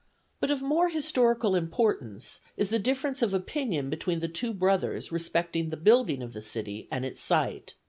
[0.39, 5.69] But of more historical importance is the difference of opinion between the two brothers respecting
[5.69, 7.75] the building of the city and its site.